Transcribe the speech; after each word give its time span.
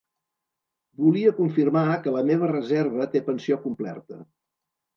Volia 1.01 1.33
confirmar 1.41 1.83
que 2.07 2.15
la 2.17 2.25
meva 2.31 2.51
reserva 2.55 3.09
té 3.15 3.25
pensió 3.31 3.61
complerta. 3.69 4.21